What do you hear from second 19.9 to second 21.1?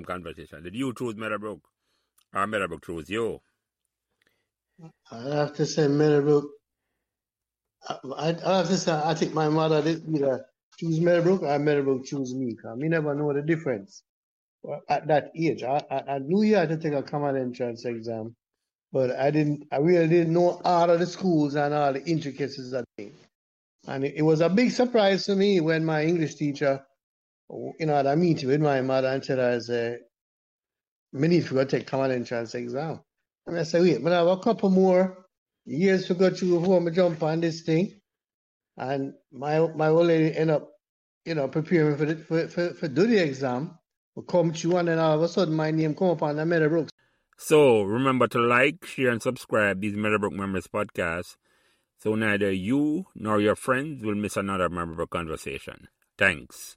didn't know all of the